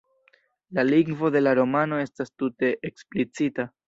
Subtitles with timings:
[0.77, 3.67] La lingvo de la romano estas tute eksplicita.